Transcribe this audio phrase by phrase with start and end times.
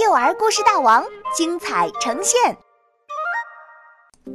[0.00, 1.04] 幼儿故事大王
[1.36, 2.56] 精彩呈现，《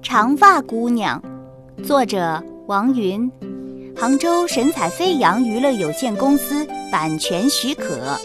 [0.00, 1.20] 长发姑娘》
[1.84, 3.28] 作者王云，
[3.96, 8.16] 杭州神采飞扬娱乐有限公司版权许可。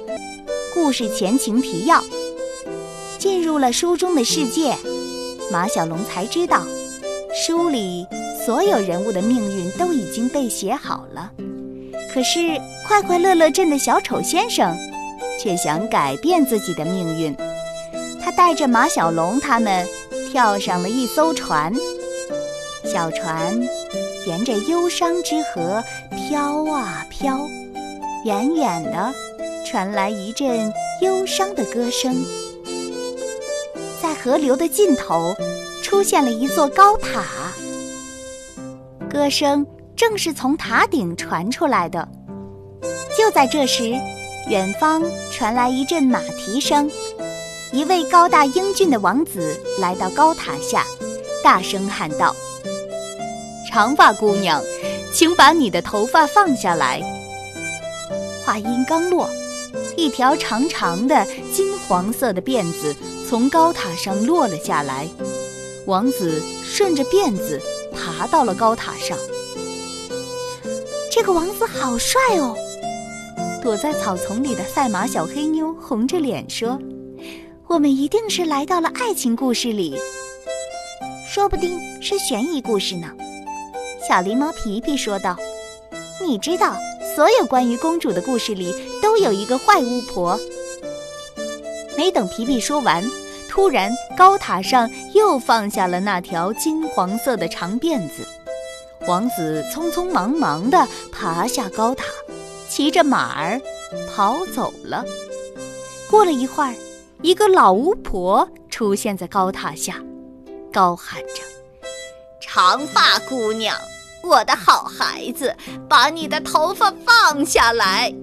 [0.75, 2.03] 故事前情提要：
[3.17, 4.75] 进入了书中的世界，
[5.51, 6.61] 马小龙才知道，
[7.33, 8.05] 书里
[8.45, 11.31] 所有人物的命运都已经被写好了。
[12.13, 14.77] 可是快快乐乐镇的小丑先生。
[15.41, 17.35] 却想改变自己的命运，
[18.21, 19.87] 他带着马小龙他们
[20.31, 21.73] 跳上了一艘船，
[22.85, 23.59] 小船
[24.27, 25.83] 沿着忧伤之河
[26.15, 27.47] 飘啊飘，
[28.23, 29.11] 远远的
[29.65, 32.23] 传来一阵忧伤的歌声。
[33.99, 35.35] 在河流的尽头，
[35.81, 37.23] 出现了一座高塔，
[39.09, 39.65] 歌声
[39.95, 42.07] 正是从塔顶传出来的。
[43.17, 43.99] 就在这时。
[44.49, 46.89] 远方传来一阵马蹄声，
[47.71, 50.85] 一位高大英俊的王子来到高塔下，
[51.43, 52.35] 大声喊道
[53.71, 54.61] ：“长发姑娘，
[55.13, 57.01] 请把你的头发放下来。”
[58.43, 59.29] 话音刚落，
[59.95, 62.93] 一条长长的金黄色的辫子
[63.29, 65.07] 从高塔上落了下来，
[65.85, 67.61] 王子顺着辫子
[67.93, 69.17] 爬到了高塔上。
[71.09, 72.57] 这个王子好帅哦！
[73.61, 76.79] 躲在草丛里的赛马小黑妞红着脸说
[77.69, 79.95] ：“我们一定是来到了爱情故事里，
[81.27, 83.07] 说不定是悬疑故事呢。”
[84.07, 85.37] 小狸猫皮皮说道
[86.25, 86.75] ：“你知道，
[87.15, 90.39] 所有关于公主的故事里都有一个坏巫婆。”
[91.95, 93.03] 没等皮皮说完，
[93.47, 98.27] 突然高塔上又放下了那条金黄色的长辫子，
[99.07, 102.05] 王子匆匆忙忙地爬下高塔。
[102.71, 103.61] 骑着马儿
[104.09, 105.03] 跑走了。
[106.09, 106.73] 过了一会儿，
[107.21, 110.01] 一个老巫婆出现在高塔下，
[110.71, 111.43] 高喊着
[112.39, 113.75] ：“长发姑娘，
[114.23, 115.53] 我的好孩子，
[115.89, 118.15] 把你的头发放下来！”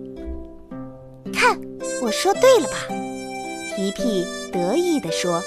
[1.31, 1.61] 看，
[2.01, 2.75] 我说对了吧？
[3.77, 5.43] 皮皮得意地说：“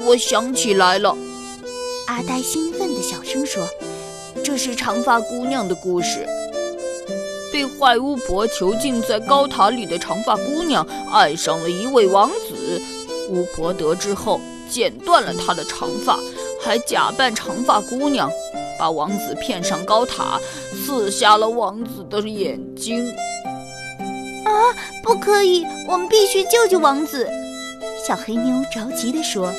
[0.00, 1.14] 我想起来了。”
[2.08, 3.68] 阿呆兴奋地小声说
[4.42, 6.26] ：“这是长发姑娘的故事。”
[7.52, 12.80] 被坏巫婆囚禁在高塔里的长发姑娘爱上了一位王子，
[13.30, 16.18] 巫婆得知后剪断了她的长发，
[16.60, 18.30] 还假扮长发姑娘，
[18.78, 20.40] 把王子骗上高塔，
[20.84, 23.08] 刺瞎了王子的眼睛。
[24.44, 24.50] 啊，
[25.02, 25.64] 不可以！
[25.88, 27.28] 我们必须救救王子！
[28.06, 29.52] 小黑妞着急地说：“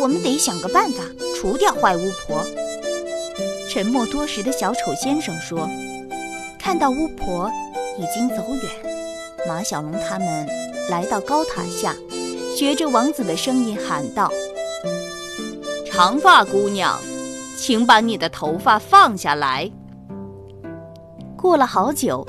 [0.00, 1.02] 我们得想个办法
[1.34, 2.40] 除掉坏巫婆。”
[3.70, 5.68] 沉默多时的小丑先生说。
[6.58, 7.50] 看到巫婆
[7.98, 8.70] 已经走远，
[9.46, 10.48] 马小龙他们
[10.88, 11.94] 来到高塔下，
[12.56, 14.32] 学着王子的声音喊道
[15.84, 16.98] ：“长发姑娘，
[17.58, 19.70] 请把你的头发放下来。”
[21.36, 22.26] 过了好久，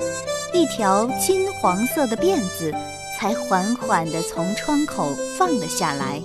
[0.52, 2.74] 一条金黄色的辫子
[3.18, 5.08] 才缓缓地从窗口
[5.38, 6.20] 放了下来。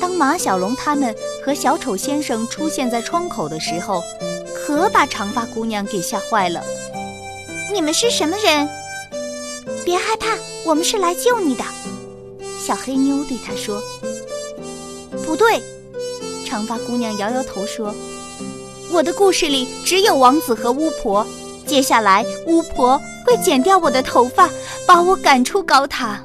[0.00, 4.02] 当马小龙他们和小丑先生出现在窗口的时候，
[4.54, 6.62] 可把长发姑娘给吓坏了。
[7.72, 8.68] 你们是什么人？
[9.84, 11.64] 别害怕，我们是来救你的。
[12.64, 13.82] 小黑妞对他说
[15.26, 15.60] ：“不对。”
[16.46, 17.92] 长发姑娘摇摇头说
[18.92, 21.26] ：“我的故事里只有王子和巫婆。
[21.66, 24.48] 接下来，巫婆会剪掉我的头发，
[24.86, 26.22] 把我赶出高塔。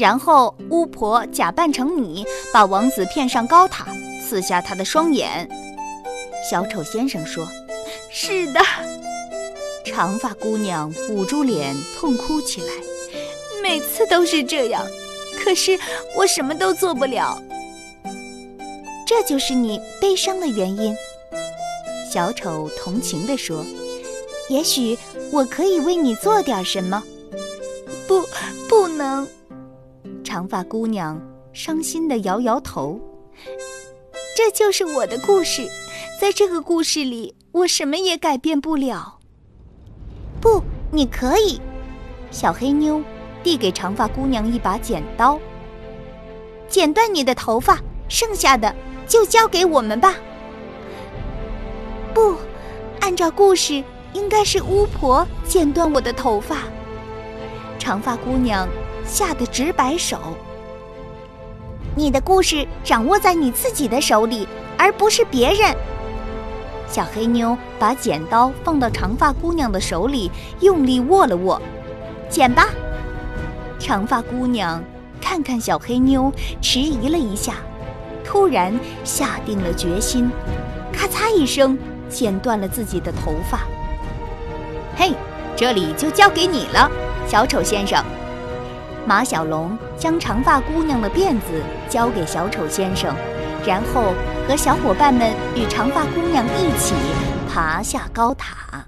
[0.00, 2.24] 然后，巫婆假扮成你，
[2.54, 3.86] 把王子骗上高塔，
[4.26, 5.46] 刺瞎他的双眼。”
[6.50, 7.46] 小丑先生说
[8.10, 8.60] ：“是的。”
[9.84, 12.72] 长发姑娘捂住脸痛哭起来，
[13.62, 14.82] 每次都是这样，
[15.44, 15.78] 可是
[16.16, 17.38] 我什么都做不了。
[19.06, 20.96] 这就是你悲伤的原因。
[22.10, 23.66] 小丑同情地说
[24.48, 24.98] ：“也许
[25.30, 27.02] 我可以为你做点什么。”
[28.08, 28.24] 不，
[28.66, 29.28] 不能。
[30.30, 31.20] 长发姑娘
[31.52, 33.00] 伤心地摇摇头。
[34.36, 35.68] 这就是我的故事，
[36.20, 39.18] 在这个故事里，我什么也改变不了。
[40.40, 40.62] 不，
[40.92, 41.60] 你可以。
[42.30, 43.02] 小黑妞
[43.42, 45.36] 递给长发姑娘一把剪刀，
[46.68, 48.72] 剪断你的头发，剩下的
[49.08, 50.14] 就交给我们吧。
[52.14, 52.36] 不，
[53.00, 53.82] 按照故事，
[54.12, 56.68] 应该是巫婆剪断我的头发。
[57.80, 58.68] 长发姑娘
[59.10, 60.16] 吓得直摆手。
[61.96, 64.46] 你的故事掌握在你自己的手里，
[64.78, 65.74] 而不是别人。
[66.88, 70.30] 小黑妞把剪刀放到长发姑娘的手里，
[70.60, 71.60] 用力握了握，
[72.28, 72.68] 剪吧。
[73.80, 74.82] 长发姑娘
[75.20, 77.54] 看看小黑妞，迟疑了一下，
[78.24, 78.72] 突然
[79.02, 80.30] 下定了决心，
[80.92, 81.76] 咔嚓一声
[82.08, 83.60] 剪断了自己的头发。
[84.96, 85.12] 嘿，
[85.56, 86.88] 这里就交给你了，
[87.26, 88.04] 小丑先生。
[89.06, 93.14] 马小龙将长发姑娘的辫子交给小丑先生，
[93.66, 94.14] 然后
[94.46, 96.94] 和小伙伴们与长发姑娘一起
[97.52, 98.84] 爬下高塔。